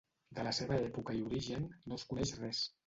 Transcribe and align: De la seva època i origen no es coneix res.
De 0.37 0.45
la 0.47 0.53
seva 0.59 0.79
època 0.87 1.19
i 1.19 1.23
origen 1.29 1.71
no 1.91 2.03
es 2.03 2.09
coneix 2.13 2.39
res. 2.45 2.69